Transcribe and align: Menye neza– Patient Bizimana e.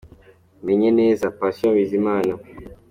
Menye 0.65 0.89
neza– 0.99 1.25
Patient 1.39 1.73
Bizimana 1.75 2.31
e. 2.35 2.35